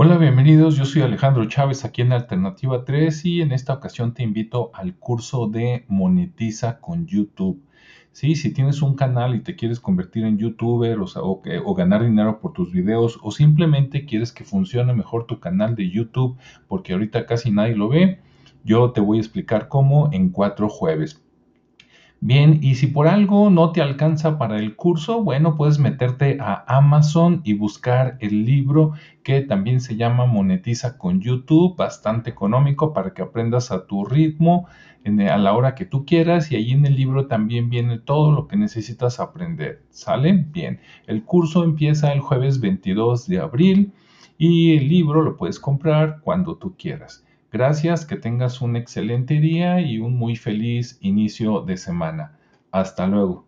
[0.00, 0.76] Hola, bienvenidos.
[0.76, 4.94] Yo soy Alejandro Chávez aquí en Alternativa 3 y en esta ocasión te invito al
[4.94, 7.60] curso de Monetiza con YouTube.
[8.12, 12.38] Sí, si tienes un canal y te quieres convertir en youtuber o, o, ganar dinero
[12.38, 16.38] por tus videos o simplemente quieres que funcione mejor tu canal de YouTube
[16.68, 18.20] porque ahorita casi nadie lo ve,
[18.62, 21.24] yo te voy a explicar cómo en cuatro jueves.
[22.20, 26.64] Bien, y si por algo no te alcanza para el curso, bueno, puedes meterte a
[26.66, 28.92] Amazon y buscar el libro
[29.22, 34.66] que también se llama Monetiza con YouTube, bastante económico para que aprendas a tu ritmo
[35.30, 38.46] a la hora que tú quieras y ahí en el libro también viene todo lo
[38.46, 39.82] que necesitas aprender.
[39.90, 40.32] ¿Sale?
[40.32, 43.92] Bien, el curso empieza el jueves 22 de abril
[44.36, 47.24] y el libro lo puedes comprar cuando tú quieras.
[47.52, 52.38] Gracias, que tengas un excelente día y un muy feliz inicio de semana.
[52.70, 53.47] Hasta luego.